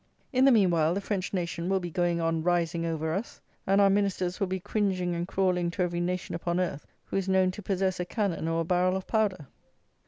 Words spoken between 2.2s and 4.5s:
rising over us; and our Ministers will